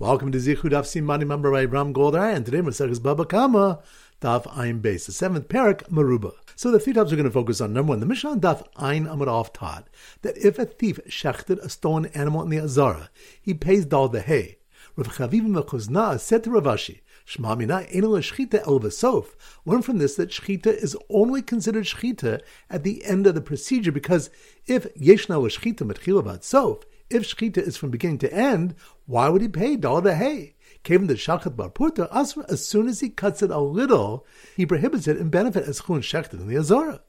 [0.00, 3.80] Welcome to Zichud Daf Simani member by Ram Goldar, and today Maseches Baba Kama
[4.20, 6.34] Daf Ayin Beis, the seventh parak Maruba.
[6.54, 7.72] So the three topics we're going to focus on.
[7.72, 9.88] Number one, the Mishnah Daf Ayin Amud Off taught
[10.22, 13.10] that if a thief shechted a stolen animal in the Azara,
[13.42, 14.58] he pays dal the hay.
[14.94, 19.34] Rav Chavivim Mechuzna said to Rav Ashi, Shma mina enel shchita el v'sof.
[19.66, 22.40] Learn from this that shchita is only considered shchita
[22.70, 24.30] at the end of the procedure because
[24.64, 28.74] if yeshna was shchita metchila sof, if shchita is from beginning to end,
[29.06, 30.54] why would he pay dollar the hay?
[30.82, 35.08] Came the shachat barputa, Asra, as soon as he cuts it a little, he prohibits
[35.08, 37.02] it in benefit as chun shechted in the azara.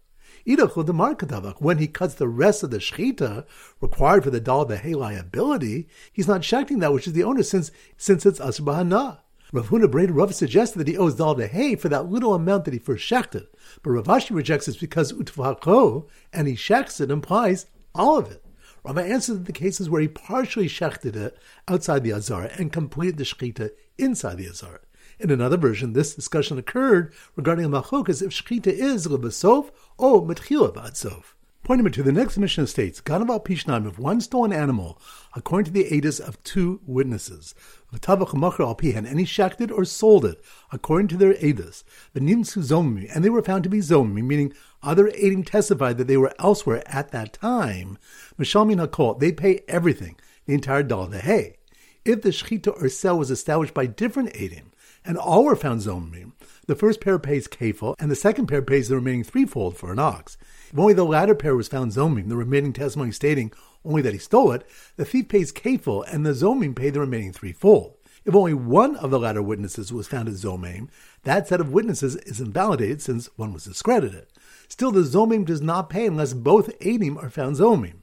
[0.46, 3.46] When he cuts the rest of the shechita
[3.82, 7.72] required for the the hay liability, he's not shechting that which is the owner since
[7.98, 9.20] since it's asr bahana.
[9.52, 12.74] Rav Huna Breda Rav suggested that he owes dal hay for that little amount that
[12.74, 13.48] he first shechted,
[13.84, 18.44] but Rav Ashi rejects this because utfako and he shechs it implies all of it.
[18.84, 23.18] Rava answered that the cases where he partially shechted it outside the Azara and completed
[23.18, 24.80] the shechita inside the Azara.
[25.20, 30.74] In another version, this discussion occurred regarding a machokas if shechita is lebesof or metchila
[30.74, 31.34] ba'adsof.
[31.70, 35.00] Point number two, the next Mishnah states, Ganaval Pishnaim, if one stolen animal,
[35.36, 37.54] according to the edus of two witnesses,
[37.94, 41.84] V'tavach al pihan, and he shechted or sold it, according to their edus,
[42.16, 46.18] v'nimsu zomi, and they were found to be zomi, meaning other aiding testified that they
[46.18, 48.00] were elsewhere at that time,
[48.40, 50.16] Mishalmin hakol, they pay everything,
[50.48, 51.58] the entire dal the hay.
[52.04, 54.72] If the shechita or sale was established by different aiding,
[55.10, 56.32] and all were found zomi,
[56.68, 59.98] the first pair pays kefil, and the second pair pays the remaining threefold for an
[59.98, 60.38] ox.
[60.72, 63.52] If only the latter pair was found zomim, the remaining testimony stating
[63.84, 67.34] only that he stole it, the thief pays kefil and the zomim pay the remaining
[67.34, 67.98] threefold.
[68.24, 70.90] If only one of the latter witnesses was found as zomim,
[71.24, 74.28] that set of witnesses is invalidated since one was discredited.
[74.68, 78.02] Still, the zomim does not pay unless both adim are found zomim.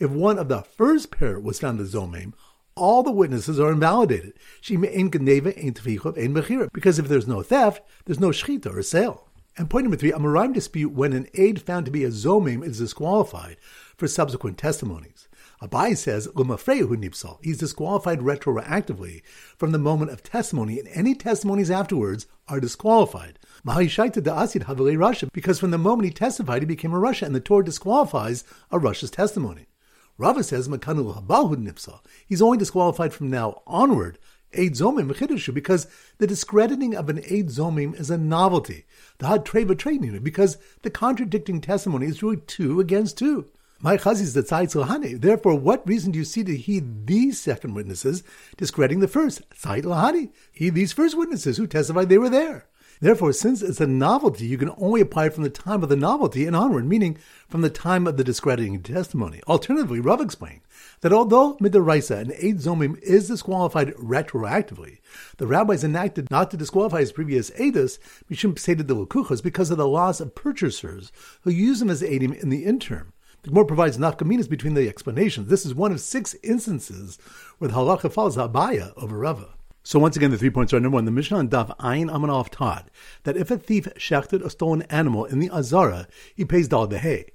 [0.00, 2.32] If one of the first pair was found as zomim,
[2.76, 4.34] all the witnesses are invalidated.
[4.62, 4.98] Because
[6.98, 9.28] if there's no theft, there's no shchita or sale.
[9.58, 12.62] And point number three, a Moraim dispute when an aid found to be a zomim
[12.62, 13.56] is disqualified
[13.96, 15.28] for subsequent testimonies.
[15.62, 19.22] Abai says, Lumafrehu nipsal, he's disqualified retroactively
[19.56, 23.38] from the moment of testimony, and any testimonies afterwards are disqualified.
[23.66, 27.22] Mahaishaita da asid havile rasha, because from the moment he testified, he became a rasha,
[27.22, 29.64] and the Torah disqualifies a rasha's testimony.
[30.18, 34.18] Rava says, Makanu habalhud nipsal, he's only disqualified from now onward
[34.56, 35.86] Eid Zomim Chidushu because
[36.18, 38.84] the discrediting of an Eid Zomim is a novelty.
[39.18, 43.46] The Had Treva because the contradicting testimony is really two against two.
[43.80, 48.22] My chazis the tzayit Therefore, what reason do you see to heed these second witnesses
[48.56, 50.30] discrediting the first tzayit lahani?
[50.52, 52.66] Heed these first witnesses who testified they were there.
[53.00, 55.96] Therefore, since it's a novelty, you can only apply it from the time of the
[55.96, 57.18] novelty and onward, meaning
[57.48, 59.42] from the time of the discrediting testimony.
[59.46, 60.62] Alternatively, Rav explained
[61.02, 64.98] that although midaraisa and Eid Zomim is disqualified retroactively,
[65.36, 67.98] the rabbis enacted not to disqualify his previous Edus,
[68.30, 72.34] Mishum Pseida de Lukuchas, because of the loss of purchasers who use them as Edim
[72.42, 73.12] in the interim.
[73.42, 75.48] The Gemara provides nafkaminas between the explanations.
[75.48, 77.18] This is one of six instances
[77.58, 79.55] where the halacha follows Abaya over Rava.
[79.86, 81.04] So once again, the three points are number one.
[81.04, 82.90] The Mishnah on Daf Ayin Amanov taught
[83.22, 87.26] that if a thief shechted a stolen animal in the Azara, he pays dal hay.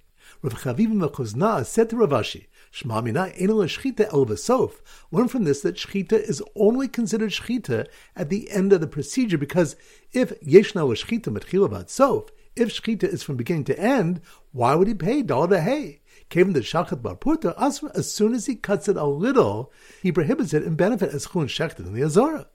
[0.42, 4.70] Rav Chavivim Mechuzna said to Rav Ashi, Shma mina enel shchita el.
[5.12, 9.38] Learn from this that shchita is only considered shchita at the end of the procedure
[9.38, 9.78] because
[10.12, 14.20] if yeshna was shchita metchila sof, if shchita is from beginning to end,
[14.52, 16.01] why would he pay dal hay?
[16.32, 17.54] Came the shachat barputa,
[17.94, 19.72] as soon as he cuts it a little,
[20.02, 22.48] he prohibits it in benefit as chun shechted in the azara.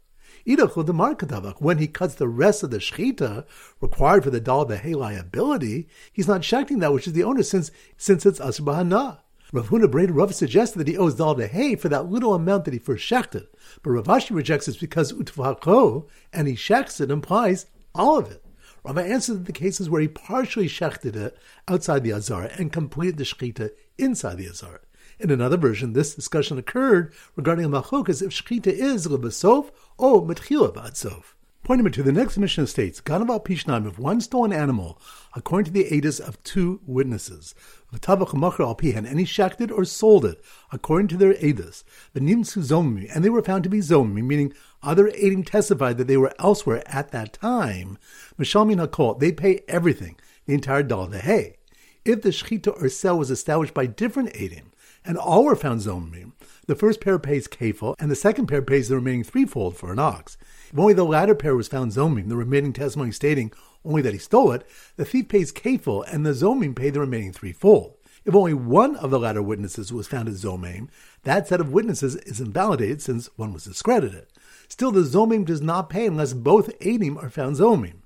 [1.59, 3.45] When he cuts the rest of the shechita
[3.81, 7.71] required for the dal hay liability, he's not shechting that which is the owner since
[7.97, 9.19] since it's asr bahana.
[9.53, 12.75] Rav Huna Breda Rav suggested that he owes dal hay for that little amount that
[12.75, 13.47] he first shechted,
[13.83, 18.43] but Rav Ashi rejects this because utfako and he shechs it implies all of it.
[18.87, 21.37] Rava answered the cases where he partially shechted it
[21.67, 24.79] outside the Azara and completed the shechita inside the Azara.
[25.19, 30.73] In another version, this discussion occurred regarding a machokas if shechita is lebesof or metchila
[30.73, 31.35] ba'adsof.
[31.67, 35.01] Point number two, the next Mishnah states, Ganaval Pishnaim, if one stolen animal,
[35.35, 37.57] according to the edus of two witnesses,
[37.93, 40.41] V'tavach machar al and he shechted or sold it,
[40.71, 41.83] according to their edus,
[42.15, 46.17] v'nimsu zomi, and they were found to be zomi, meaning other aiding testified that they
[46.17, 47.99] were elsewhere at that time,
[48.39, 50.15] Mishalmin hakol, they pay everything,
[50.47, 51.57] the entire dal the hay.
[52.05, 54.71] If the shechita or sale was established by different aiding,
[55.05, 56.31] and all were found zomim,
[56.69, 59.99] the first pair pays kefil, and the second pair pays the remaining threefold for an
[59.99, 60.39] ox.
[60.73, 63.53] If only the latter pair was found zomim, the remaining testimony stating
[63.85, 64.67] only that he stole it,
[64.97, 67.97] the thief pays kefil, and the zomim pay the remaining threefold.
[68.27, 70.89] If only one of the latter witnesses was found as Zomim,
[71.23, 74.27] that set of witnesses is invalidated since one was discredited.
[74.67, 77.99] Still, the Zomim does not pay unless both Adim are found Zomim.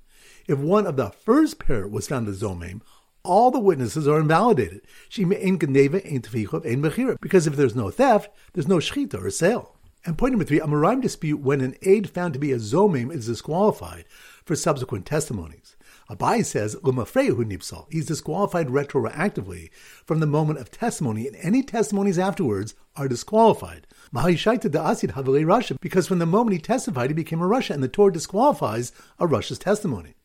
[0.47, 2.81] If one of the first pair was found as Zomim,
[3.23, 4.81] all the witnesses are invalidated.
[5.09, 9.75] Because if there's no theft, there's no shchita or sale.
[10.05, 13.11] And point number three, a Amoraim dispute when an aid found to be a zomim
[13.13, 14.05] is disqualified
[14.43, 15.75] for subsequent testimonies.
[16.09, 17.85] Abai says, Lumafreyu nipsal.
[17.89, 19.69] He's disqualified retroactively
[20.03, 23.87] from the moment of testimony, and any testimonies afterwards are disqualified.
[24.11, 29.27] Because from the moment he testified, he became a rasha, and the Torah disqualifies a
[29.27, 30.15] rasha's testimony.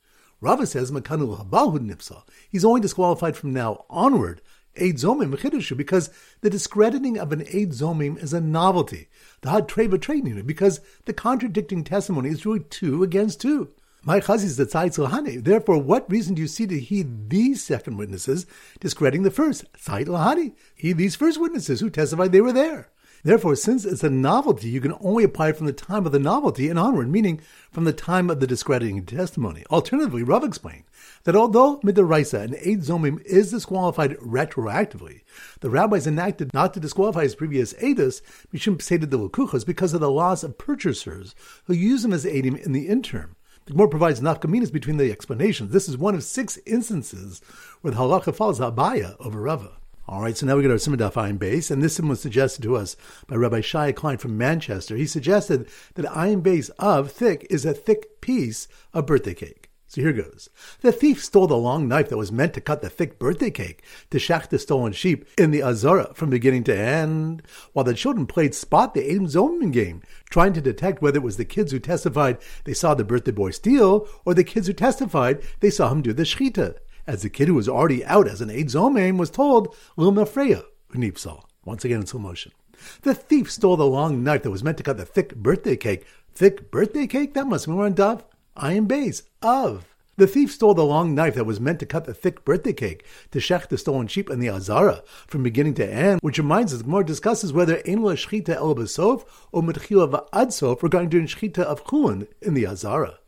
[0.40, 2.22] Rava says, Makanu nipsal.
[2.50, 4.43] He's only disqualified from now onward
[4.81, 9.08] Eid Zomim Chidushu because the discrediting of an Eid Zomim is a novelty.
[9.40, 13.70] The Had Treva training because the contradicting testimony is really two against two.
[14.06, 18.46] My chazis the tzayit Therefore, what reason do you see to heed these second witnesses
[18.78, 20.52] discrediting the first lahani?
[20.76, 22.88] Heed these first witnesses who testified they were there.
[23.25, 26.69] Therefore, since it's a novelty, you can only apply from the time of the novelty
[26.69, 27.40] and onward, meaning
[27.72, 29.64] from the time of the discrediting testimony.
[29.69, 30.84] Alternatively, Rav explained
[31.26, 35.23] that although midaraisa and Eid Zomim is disqualified retroactively,
[35.58, 38.23] the rabbis enacted not to disqualify his previous Edus,
[38.55, 41.34] Mishum Pseida de Lukuchas, because of the loss of purchasers
[41.64, 43.34] who use them as Edim in the interim.
[43.64, 45.73] The Gemara provides nafkaminas between the explanations.
[45.73, 47.40] This is one of six instances
[47.81, 49.79] where the halacha follows Abaya over Rava.
[50.06, 52.62] All right, so now we get our Simon Ayin Beis, and this Sim was suggested
[52.62, 52.96] to us
[53.26, 54.94] by Rabbi Shai Klein from Manchester.
[54.94, 59.70] He suggested that Ayin Beis of thick is a thick piece of birthday cake.
[59.96, 60.50] So here goes.
[60.82, 63.82] The thief stole the long knife that was meant to cut the thick birthday cake
[64.10, 68.26] to shach the stolen sheep in the Azara from beginning to end, while the children
[68.26, 71.78] played spot the Adam Zoman game, trying to detect whether it was the kids who
[71.78, 76.02] testified they saw the birthday boy steal or the kids who testified they saw him
[76.02, 76.76] do the shchita
[77.06, 80.64] as the kid who was already out as an Eid Zomaim was told, Lil Mafreya,
[80.93, 81.44] Unipsal.
[81.64, 82.52] Once again in slow motion.
[83.00, 86.04] The thief stole the long knife that was meant to cut the thick birthday cake.
[86.34, 87.32] Thick birthday cake?
[87.32, 88.22] That must be more on Dove.
[88.58, 89.23] I am base.
[89.43, 89.85] Of.
[90.17, 93.05] The thief stole the long knife that was meant to cut the thick birthday cake
[93.32, 96.87] to shech the stolen sheep and the azara from beginning to end, which reminds us,
[96.87, 101.58] more discusses whether ein la shchita el besof or mitchila va'ad sof regarding doing shchita
[101.58, 103.19] of chulin in the azara.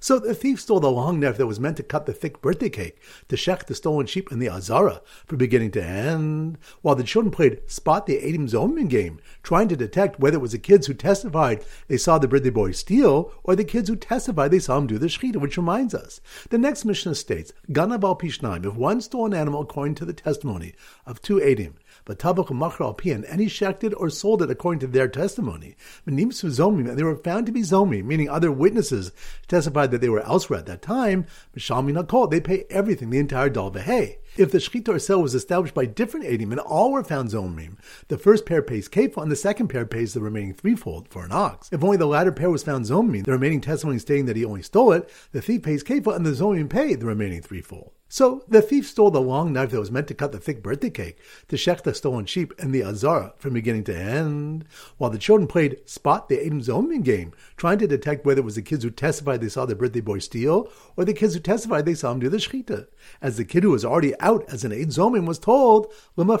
[0.00, 2.68] So the thief stole the long knife that was meant to cut the thick birthday
[2.68, 2.98] cake
[3.28, 7.30] to shech the stolen sheep in the Azara from beginning to end, while the children
[7.30, 10.94] played Spot the Adim Zomin game, trying to detect whether it was the kids who
[10.94, 14.86] testified they saw the birthday boy steal or the kids who testified they saw him
[14.86, 16.20] do the shechita, which reminds us.
[16.50, 20.12] The next Mishnah states, Ganab al Pishnaim, if one stole an animal according to the
[20.12, 20.74] testimony
[21.06, 21.74] of two Adim,
[22.04, 25.76] but tabach machra pian, and he shecht it or sold it according to their testimony.
[26.06, 29.12] And they were found to be zomi, meaning other witnesses
[29.48, 31.26] testified that they were elsewhere at that time.
[31.54, 34.16] They pay everything, the entire dal v'hei.
[34.36, 37.76] If the shechita or sale was established by different edim and all were found zomim,
[38.08, 41.30] the first pair pays kefa and the second pair pays the remaining threefold for an
[41.30, 41.68] ox.
[41.70, 44.62] If only the latter pair was found zomim, the remaining testimony stating that he only
[44.62, 47.92] stole it, the thief pays kefa and the zomim pay the remaining threefold.
[48.14, 50.88] So the thief stole the long knife that was meant to cut the thick birthday
[50.88, 51.18] cake
[51.48, 54.66] the stolen sheep and the azara from beginning to end,
[54.98, 58.54] while the children played spot the Adam Zomin game, trying to detect whether it was
[58.54, 61.86] the kids who testified they saw their birthday boy steal or the kids who testified
[61.86, 62.86] they saw him do the shechita.
[63.20, 66.40] As the kid who was already out as an Eid Zomin was told, Lema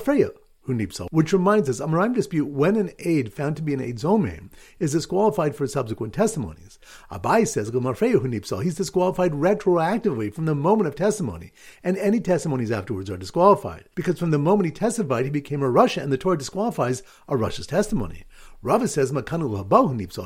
[0.66, 3.98] Hunipsal, which reminds us, a Amoraim dispute when an aid found to be an aid
[3.98, 6.78] zomim is disqualified for subsequent testimonies.
[7.10, 11.52] Abai says, Hunipsal, he's disqualified retroactively from the moment of testimony,
[11.82, 15.68] and any testimonies afterwards are disqualified, because from the moment he testified, he became a
[15.68, 18.24] rasha, and the Torah disqualifies a rasha's testimony.
[18.64, 19.12] Rava says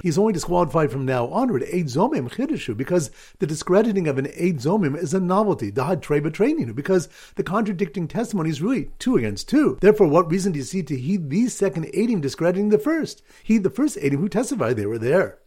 [0.03, 4.97] He's only disqualified from now onward Eid Zomim because the discrediting of an Eid Zomim
[4.97, 9.77] is a novelty, Dahad Treba because the contradicting testimony is really two against two.
[9.81, 13.23] Therefore, what reason do you see to heed these second Eidim discrediting the first?
[13.43, 15.41] Heed the first Eidim who testified they were there.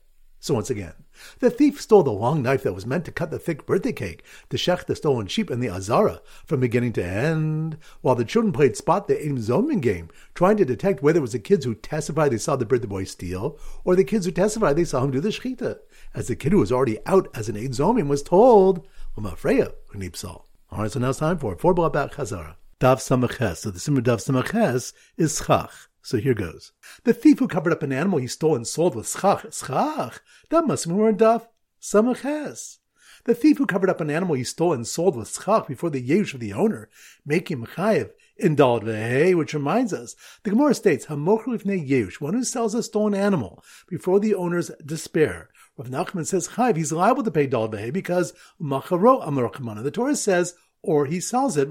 [0.43, 0.93] So once again,
[1.37, 4.23] the thief stole the long knife that was meant to cut the thick birthday cake
[4.49, 8.51] to shech the stolen sheep and the azara from beginning to end, while the children
[8.51, 9.35] played spot the Aim
[9.81, 12.87] game, trying to detect whether it was the kids who testified they saw the birthday
[12.87, 15.77] boy steal or the kids who testified they saw him do the shechita,
[16.15, 20.45] as the kid who was already out as an Zomin was told, Umafreya Hunipsal.
[20.71, 22.55] All right, so now it's time for a four about Chazara.
[22.79, 23.57] Dav Samaches.
[23.57, 25.90] So the simmer Dav Samaches is Schach.
[26.01, 26.71] So here goes.
[27.03, 29.53] The thief who covered up an animal he stole and sold was schach.
[29.53, 30.21] Schach.
[30.49, 31.47] That must be more daf.
[31.81, 32.79] Samaches.
[33.25, 36.01] The thief who covered up an animal he stole and sold was schach before the
[36.01, 36.89] yesh of the owner,
[37.23, 42.43] making chayiv in dal which reminds us, the Gemara states, hamocher lifnei yesh, one who
[42.43, 45.49] sells a stolen animal before the owner's despair.
[45.77, 49.51] Rav Nachman says chayiv, he's liable to pay dal because macharo amar
[49.83, 51.69] The Torah says or he sells it,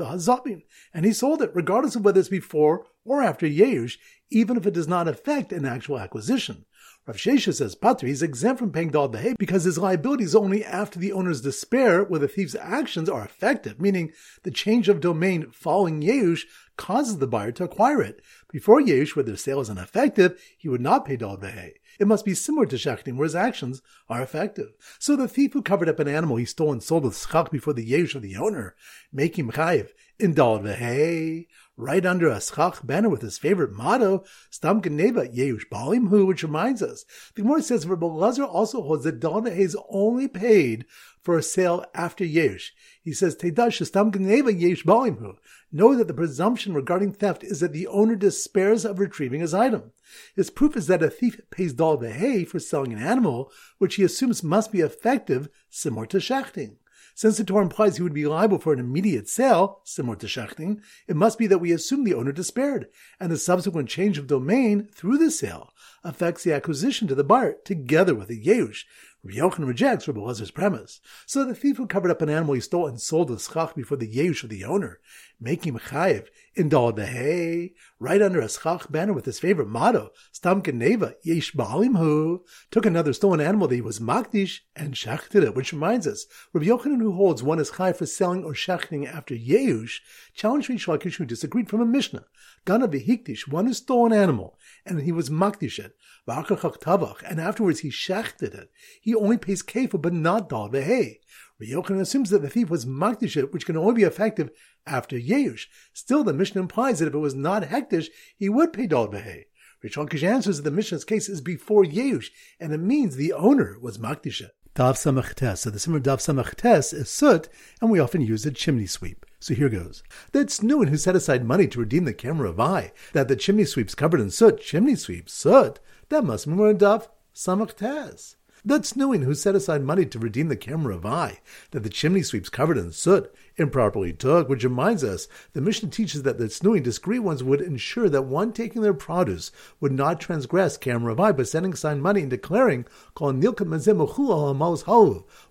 [0.94, 3.96] and he sold it, regardless of whether it's before or after Yeush,
[4.30, 6.64] even if it does not affect an actual acquisition.
[7.10, 10.64] Rav Sheshes says Patri is exempt from paying Dal Behe because his liability is only
[10.64, 14.12] after the owner's despair where the thief's actions are effective, meaning
[14.44, 16.42] the change of domain following Yeush
[16.76, 18.22] causes the buyer to acquire it.
[18.52, 21.72] Before Yeush, where the sale is ineffective, he would not pay Dal Behe.
[21.98, 24.68] It must be similar to Shechting, where his actions are effective.
[25.00, 27.72] So the thief who covered up an animal he stole and sold with schach before
[27.72, 28.76] the Yeush of the owner,
[29.12, 29.88] make him chayiv
[30.20, 31.48] in Dal Behe
[31.80, 36.42] right under a schach banner with his favorite motto, Stam Geneva Yeush Balim Hu, which
[36.42, 37.04] reminds us.
[37.34, 40.84] The Gemara says Rabbi Lazar also holds that Dalna is only paid
[41.22, 42.70] for a sale after Yeush.
[43.02, 45.36] He says, Tedash Stam Geneva Yeush Balim Hu.
[45.72, 49.92] Know that the presumption regarding theft is that the owner despairs of retrieving his item.
[50.34, 54.02] His proof is that a thief pays Dal Behe for selling an animal, which he
[54.02, 56.76] assumes must be effective, similar to shechting.
[57.20, 60.80] Since the Torah implies he would be liable for an immediate sale, similar to shechting,
[61.06, 62.86] it must be that we assume the owner despaired,
[63.20, 67.56] and the subsequent change of domain through the sale affects the acquisition to the buyer
[67.62, 68.84] together with the Yeush,
[69.26, 71.00] Yochanan rejects Rabbi Elazar's premise.
[71.26, 73.98] So the thief who covered up an animal he stole and sold the schach before
[73.98, 74.98] the Yeush of the owner,
[75.38, 80.62] making chayiv in Dal hay, right under a schach banner with his favorite motto, Stam
[80.72, 85.72] Neva Yesh Hu, took another stolen animal that he was makdish and shechted it, which
[85.72, 90.00] reminds us, Rabbi Yochanan who holds one is chayiv for selling or shechting after Yeush,
[90.34, 92.24] challenged Rish who disagreed from a Mishnah.
[92.64, 95.94] Gana v'hikdish, one who stole an animal, and he was makdish it,
[96.26, 98.70] and afterwards he shechted it.
[99.02, 101.18] He only pays kefa, but not dal behe.
[101.60, 104.50] Yochanan assumes that the thief was makdish which can only be effective
[104.86, 105.66] after yeush.
[105.92, 109.44] Still, the Mishnah implies that if it was not hektish, he would pay dal behe.
[109.82, 113.98] Rish answers that the Mishnah's case is before yeush, and it means the owner was
[113.98, 114.42] makdish
[114.74, 115.62] Dav Samach Tes.
[115.62, 117.48] So the similar Dav Samach Tes is soot,
[117.80, 119.26] and we often use a chimney sweep.
[119.40, 120.02] So here goes.
[120.32, 122.92] That's Nuin who set aside money to redeem the camera of eye.
[123.12, 124.60] That the chimney sweep's covered in soot.
[124.60, 125.80] Chimney sweep, soot.
[126.10, 128.36] That must be more Dav Samach Tes.
[128.64, 131.40] That's Nuin who set aside money to redeem the camera of eye.
[131.70, 136.22] That the chimney sweep's covered in soot improperly took, which reminds us the Mishnah teaches
[136.22, 139.50] that the tznuin, discreet ones, would ensure that one taking their produce
[139.80, 142.86] would not transgress camera by by setting aside money and declaring,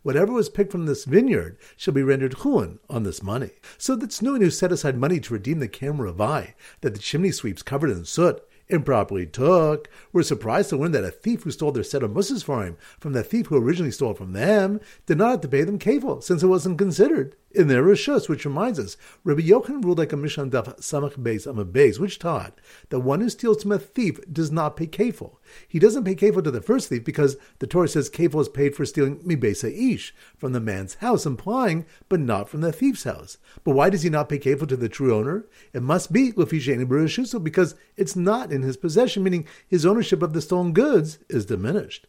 [0.03, 3.51] whatever was picked from this vineyard shall be rendered chuan on this money.
[3.77, 6.99] So that tznuin who set aside money to redeem the camera of eye, that the
[6.99, 11.51] chimney sweeps covered in soot, improperly took, were surprised to learn that a thief who
[11.51, 14.79] stole their set of musses for him from the thief who originally stole from them
[15.05, 18.45] did not have to pay them kefil, since it wasn't considered in their rishus, which
[18.45, 22.59] reminds us, Rabbi Yochanan ruled like a Mishnah Daf Samach Beis a Beis, which taught
[22.89, 25.37] that one who steals from a thief does not pay kafel.
[25.67, 28.75] He doesn't pay kafel to the first thief because the Torah says kafel is paid
[28.75, 33.37] for stealing mibesa ish from the man's house, implying, but not from the thief's house.
[33.63, 35.47] But why does he not pay kafel to the true owner?
[35.73, 40.33] It must be lefisheni b'rishuso because it's not in his possession, meaning his ownership of
[40.33, 42.07] the stolen goods is diminished.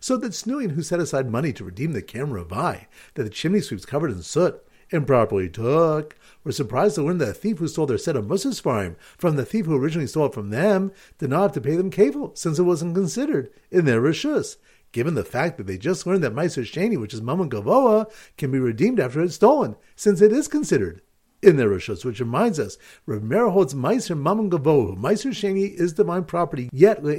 [0.00, 3.60] So that Snuin, who set aside money to redeem the camera of that the chimney
[3.60, 7.86] sweeps covered in soot, improperly took, were surprised to learn that a thief who stole
[7.86, 10.92] their set of musses for him from the thief who originally stole it from them
[11.18, 14.56] did not have to pay them kefil, since it wasn't considered in their rishus.
[14.92, 18.50] Given the fact that they just learned that Meiser Sheni, which is Mammon Gavoa, can
[18.50, 21.02] be redeemed after it's stolen, since it is considered
[21.42, 24.96] in their rishus, which reminds us, Rav holds Meiser Mammon Gavoa.
[24.96, 27.14] Meiser Sheni is divine property, yet the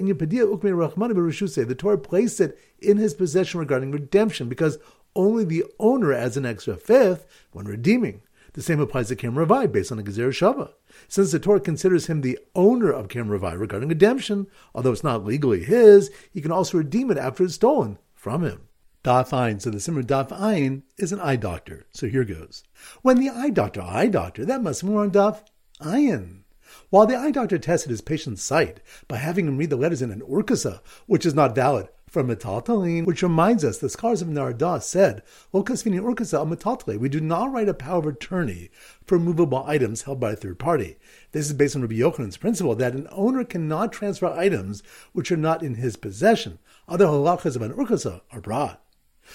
[1.78, 4.80] Torah placed it in his possession regarding redemption, because
[5.18, 8.22] only the owner adds an extra fifth when redeeming.
[8.54, 10.72] The same applies to Kamravai based on the Gezer Shava.
[11.08, 15.64] Since the Torah considers him the owner of Kamravai regarding redemption, although it's not legally
[15.64, 18.62] his, he can also redeem it after it's stolen from him.
[19.04, 21.86] Daf Ein, so the Simmer Daf Ein is an eye doctor.
[21.92, 22.64] So here goes.
[23.02, 25.42] When the eye doctor, eye doctor, that must be more on Daf
[25.80, 26.46] Ein.
[26.90, 30.12] While the eye doctor tested his patient's sight by having him read the letters in
[30.12, 34.82] an urkasa, which is not valid from metaltalin, which reminds us the scars of Narada
[34.82, 35.22] said,
[35.54, 38.70] Okasvini urkasa we do not write a power of attorney
[39.06, 40.98] for movable items held by a third party.
[41.34, 45.38] This is based on Rabbi Yochanan's principle that an owner cannot transfer items which are
[45.38, 46.60] not in his possession.
[46.88, 48.82] Other halachas of an urkasa are brought.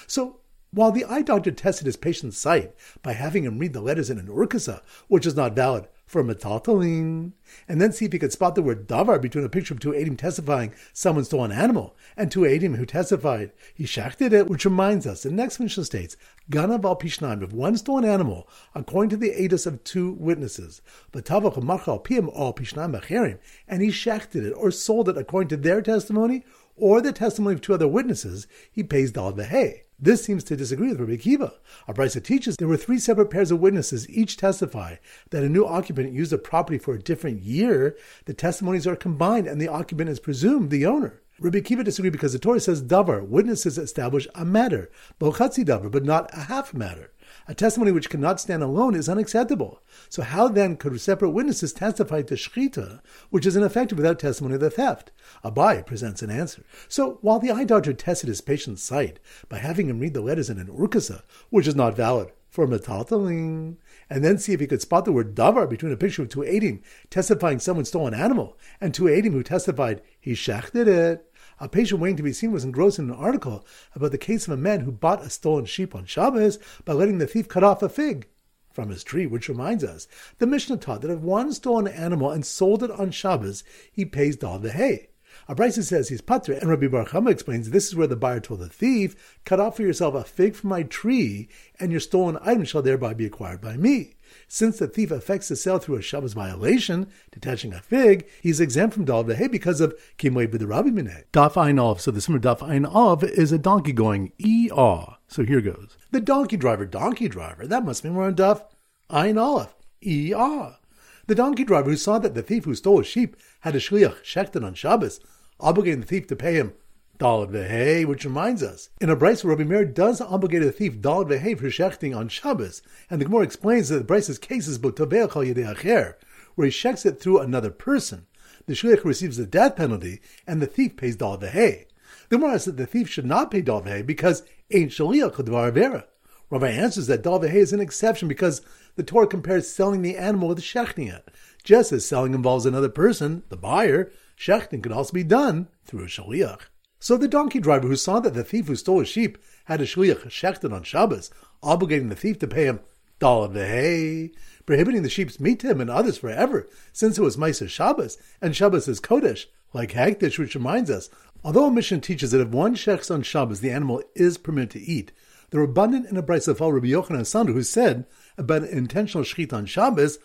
[0.07, 4.09] So while the eye doctor tested his patient's sight by having him read the letters
[4.09, 7.33] in an urkasa, which is not valid for metaltalin,
[7.67, 9.93] and then see if he could spot the word davar between a picture of two
[9.93, 14.67] Adim testifying someone stole an animal and two Adim who testified he shachted it, which
[14.67, 16.19] reminds us, the next Mishnah states,
[16.51, 20.83] Ganav al pishnaim, if one stole an animal, according to the Adis of two witnesses,
[21.15, 25.81] Batavach machal pim al pishnaim and he shachted it or sold it according to their
[25.81, 26.45] testimony
[26.77, 29.85] or the testimony of two other witnesses, he pays dal behe.
[30.03, 31.53] This seems to disagree with Rabbi Akiva.
[31.87, 34.97] Our Brisa teaches there were three separate pairs of witnesses, each testify
[35.31, 37.97] that a new occupant used the property for a different year.
[38.25, 41.21] The testimonies are combined and the occupant is presumed the owner.
[41.39, 44.91] Rabbi Akiva disagreed because the Torah says davar, witnesses establish a matter,
[45.21, 47.12] bochatzi davar, but not a half matter.
[47.49, 49.83] A testimony which cannot stand alone is unacceptable.
[50.09, 54.61] So how then could separate witnesses testify to shchita, which is ineffective without testimony of
[54.61, 55.11] the theft?
[55.45, 56.65] Abai presents an answer.
[56.89, 59.19] So while the eye doctor tested his patient's sight
[59.49, 63.77] by having him read the letters in an urkasa, which is not valid for metaltaling,
[64.11, 66.41] and then see if he could spot the word davar between a picture of two
[66.41, 71.32] Adim testifying someone stole an animal and two Adim who testified he shechted it,
[71.63, 73.65] a patient waiting to be seen was engrossed in an article
[73.95, 77.19] about the case of a man who bought a stolen sheep on Shabbos by letting
[77.19, 78.27] the thief cut off a fig
[78.73, 82.33] from his tree, which reminds us, the Mishnah taught that if one stole an animal
[82.33, 85.11] and sold it on Shabbos, he pays all the hay.
[85.53, 88.61] Abraisa says he's patra, and Rabbi Baruch Hama explains this is where the buyer told
[88.61, 91.47] the thief, cut off for yourself a fig from my tree,
[91.79, 94.15] and your stolen item shall thereby be acquired by me.
[94.49, 98.95] Since the thief affects the sale through a Shabbos violation, detaching a fig, he's exempt
[98.95, 101.25] from Dal Vehe because of Kimoi B'Darabi Mineh.
[101.35, 102.01] Daf Ein Av.
[102.01, 105.19] So the similar Daf Ein Av is a donkey going E-Aw.
[105.29, 105.99] So here goes.
[106.13, 107.67] The donkey driver, donkey driver.
[107.67, 108.63] That must mean we're on Daf
[109.11, 109.75] Ein Aleph.
[110.03, 110.39] E-Aw.
[110.41, 110.79] E-R.
[111.27, 114.23] The donkey driver who saw that the thief who stole a sheep had a shliach
[114.23, 115.21] shechted on Shabbos,
[115.63, 116.75] obligating the thief to pay him
[117.23, 121.29] Dalad Vehe, which reminds us, in a Braisa, Rabbi Meir does obligate the thief Dalad
[121.29, 124.91] Vehe for shechting on Shabbos, and the Gemara explains that the Braisa's case is Chal
[124.91, 126.15] Yedei Acher,
[126.57, 128.27] where he shechs it through another person.
[128.67, 131.87] The shliach receives the death penalty, and the thief pays Dalad Vehe.
[132.29, 134.43] The Gemara says that the thief should not pay Dalad Vehe because
[134.73, 136.07] ain't shaliach Dvar Avera.
[136.51, 138.63] Rabbi answers that Dalad Vehe is an exception because
[138.97, 141.31] the Torah compares selling the animal with shechting it.
[141.63, 144.11] Just as selling involves another person, the buyer,
[144.43, 146.63] shechting can also be done through a shaliach.
[146.99, 149.87] So the donkey driver who saw that the thief who stole his sheep had a
[149.87, 151.31] shliach shechted on Shabbos,
[151.63, 152.81] obligating the thief to pay him
[153.21, 154.33] of the hay,
[154.67, 158.57] prohibiting the sheep's meat to him and others forever, since it was Maisa Shabbos, and
[158.57, 161.09] Shabbos is Kodesh, like Hagdish, which reminds us,
[161.45, 164.81] although a Mishnah teaches that if one shechs on Shabbos, the animal is permitted to
[164.81, 165.13] eat,
[165.55, 169.53] are abundant in a Braisa of Rabbi Yochanan Sandra who said about an intentional shechit
[169.53, 170.19] on Shabbos,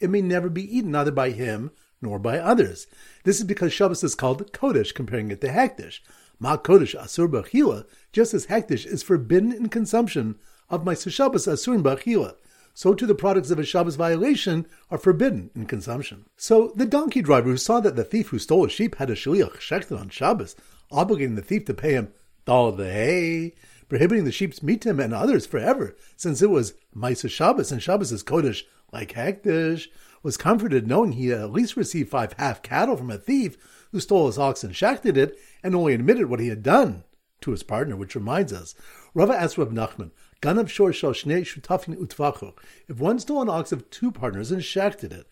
[0.00, 2.86] it may never be eaten either by him nor by others.
[3.24, 6.00] This is because Shabbos is called Kodesh, comparing it to Hekdesh.
[6.38, 10.36] Ma Kodesh Asur Bachila, just as Hekdesh is forbidden in consumption
[10.68, 12.34] of my Shabbos Asur Bachila.
[12.76, 16.24] So too the products of a Shabbos violation are forbidden in consumption.
[16.36, 19.14] So the donkey driver who saw that the thief who stole a sheep had a
[19.14, 20.56] shliach shechted on Shabbos,
[20.90, 22.12] obligating the thief to pay him
[22.44, 23.54] dal the hay,
[23.88, 27.80] prohibiting the sheep's meat to him and others forever, since it was Maisa Shabbos and
[27.80, 29.88] Shabbos is Kodesh like Hekdesh,
[30.22, 33.58] was comforted knowing he had at least received five half cattle from a thief
[33.92, 37.04] who stole his ox and shechted it and only admitted what he had done
[37.42, 38.74] to his partner, which reminds us.
[39.12, 42.54] Rava asked Rab Nachman, Ganav shor shal shnei shutafin utvachu.
[42.88, 45.28] If one stole an ox of two partners and shechted it,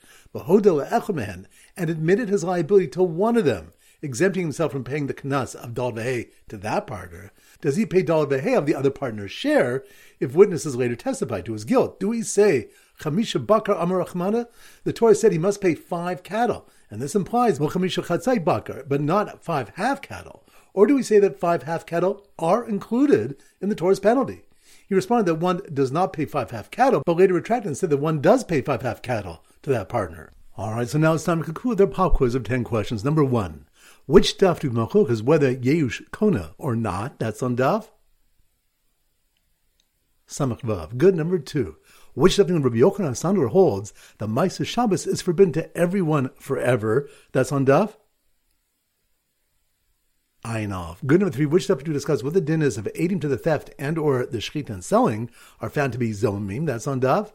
[1.76, 3.72] and admitted his liability to one of them,
[4.02, 8.22] exempting himself from paying the knas of dal to that partner, does he pay dal
[8.22, 9.84] of the other partner's share
[10.20, 12.00] if witnesses later testify to his guilt?
[12.00, 12.68] Do we say
[13.00, 14.46] Chamisha Bakar Amar Rachmana,
[14.84, 19.00] the Torah said he must pay five cattle, and this implies Chamisha Chatzai Bakar, but
[19.00, 20.44] not five half cattle.
[20.74, 24.42] Or do we say that five half cattle are included in the Torah's penalty?
[24.88, 27.90] He responded that one does not pay five half cattle, but later retracted and said
[27.90, 30.32] that one does pay five half cattle to that partner.
[30.56, 33.04] All right, so now it's time to conclude their pop quiz of 10 questions.
[33.04, 33.66] Number one,
[34.06, 37.18] which daf do Machuch is whether Yeush Kona or not?
[37.18, 37.88] That's on daf.
[40.28, 40.96] Samach Vav.
[40.96, 41.14] Good.
[41.14, 41.76] Number two,
[42.14, 47.08] which something Rabbi Yochanan Sandor holds that Maisa Shabbos is forbidden to everyone forever.
[47.32, 47.96] That's on Daf.
[50.44, 50.96] Einov.
[51.06, 53.38] Good number three, which stuff to discuss what the din is of aiding to the
[53.38, 56.66] theft and or the shechita and selling are found to be zomim.
[56.66, 57.32] That's on Daf.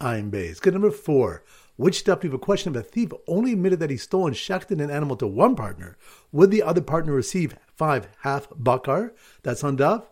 [0.00, 0.60] Ein base.
[0.60, 1.44] Good number four.
[1.76, 4.36] Which stuff you have a question if a thief only admitted that he stole and
[4.36, 5.96] shechted an animal to one partner?
[6.30, 9.12] Would the other partner receive five half bakar?
[9.42, 10.04] That's on Daf.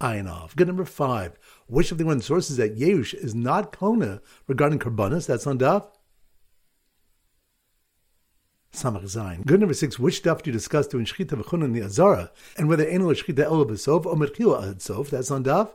[0.00, 0.54] Einov.
[0.54, 1.38] Good number five.
[1.66, 5.26] Which of the one sources that Yeush is not Kona regarding Karbanis?
[5.26, 5.86] That's on Daf.
[8.72, 9.44] Samach Zayin.
[9.44, 9.98] Good number six.
[9.98, 13.44] Which stuff do you discuss doing Shchita v'chun in the Azara and whether Enel Shchita
[13.44, 14.80] Elo b'sof or Merchila ad?
[15.10, 15.70] That's on Daf.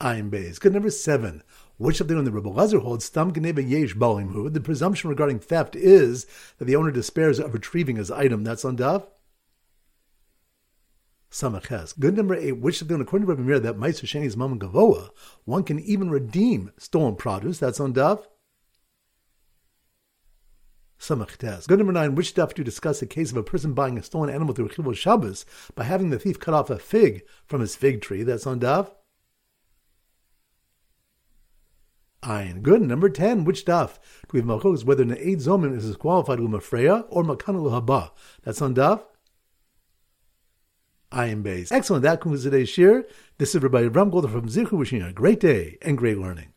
[0.00, 0.60] Ayin Beis.
[0.60, 1.42] Good number seven.
[1.78, 4.52] Which of the one the Rebbe Lazar holds Stam Geneva Yesh Balimhu?
[4.52, 6.26] The presumption regarding theft is
[6.58, 8.44] that the owner despairs of retrieving his item.
[8.44, 9.06] That's on Daf.
[11.30, 11.98] Samaches.
[11.98, 15.10] Good number eight, which according to Rabbi Meir, that Meister Sheni is Mammon Gavoa,
[15.44, 17.58] one can even redeem stolen produce.
[17.58, 18.24] That's on Daf.
[20.98, 21.68] Samach test.
[21.68, 24.28] Good number nine, which do you discuss the case of a person buying a stolen
[24.28, 28.02] animal through Chibul Shabbos by having the thief cut off a fig from his fig
[28.02, 28.22] tree?
[28.22, 28.90] That's on Dav.
[32.22, 32.60] Ayin.
[32.60, 32.82] Good.
[32.82, 33.94] Number 10, which daf?
[33.94, 38.10] Do we have malchus whether an eight zomin is qualified disqualified umafreya or makana haba?
[38.42, 39.02] That's on daf.
[41.12, 41.72] Ayin Beis.
[41.72, 42.04] Excellent.
[42.04, 43.04] That concludes today's shir.
[43.38, 46.52] This is Rabbi Ram from Zichu wishing you a great day and great learning.